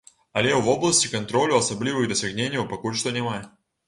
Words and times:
Але 0.39 0.51
ў 0.51 0.61
вобласці 0.67 1.11
кантролю 1.11 1.53
асаблівых 1.57 2.07
дасягненняў 2.13 2.65
пакуль 2.73 2.97
што 3.03 3.13
няма. 3.19 3.37